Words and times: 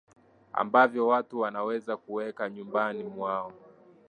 ambavyo 0.53 1.07
watu 1.07 1.39
wanaweza 1.39 1.97
kuweka 1.97 2.49
nyumbani 2.49 3.03
mwao 3.03 3.53